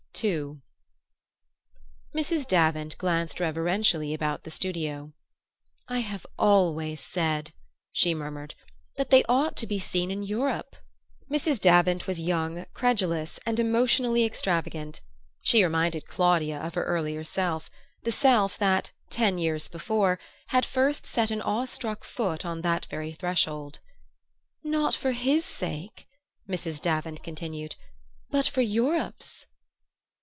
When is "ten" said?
19.09-19.39